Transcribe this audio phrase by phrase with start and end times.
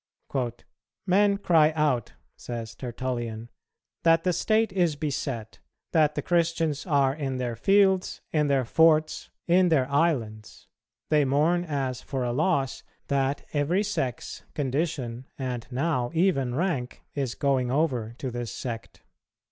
[1.05, 3.51] "Men cry out," says Tertullian,
[4.01, 5.59] "that the state is beset,
[5.91, 10.67] that the Christians are in their fields, in their forts, in their islands.
[11.11, 17.35] They mourn as for a loss that every sex, condition, and now even rank, is
[17.35, 19.03] going over to this sect.